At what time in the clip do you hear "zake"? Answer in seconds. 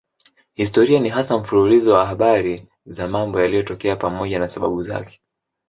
4.83-5.21